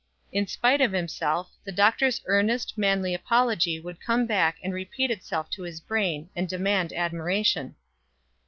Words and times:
In 0.31 0.47
spite 0.47 0.81
of 0.81 0.93
himself, 0.93 1.51
the 1.63 1.71
doctor's 1.71 2.21
earnest, 2.25 2.75
manly 2.75 3.13
apology 3.13 3.79
would 3.79 4.01
come 4.01 4.25
back 4.25 4.57
and 4.63 4.73
repeat 4.73 5.11
itself 5.11 5.47
to 5.51 5.61
his 5.61 5.79
brain, 5.79 6.27
and 6.35 6.49
demand 6.49 6.91
admiration. 6.91 7.75